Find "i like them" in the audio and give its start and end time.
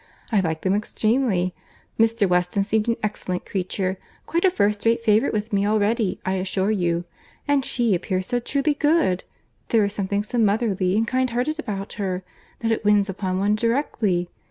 0.31-0.73